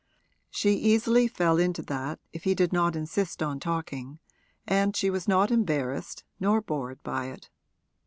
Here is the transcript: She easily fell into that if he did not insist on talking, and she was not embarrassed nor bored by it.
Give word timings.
She 0.49 0.71
easily 0.71 1.27
fell 1.27 1.59
into 1.59 1.83
that 1.83 2.19
if 2.33 2.43
he 2.43 2.55
did 2.55 2.73
not 2.73 2.95
insist 2.95 3.43
on 3.43 3.59
talking, 3.59 4.17
and 4.65 4.95
she 4.95 5.11
was 5.11 5.27
not 5.27 5.51
embarrassed 5.51 6.23
nor 6.39 6.59
bored 6.59 7.03
by 7.03 7.27
it. 7.27 7.51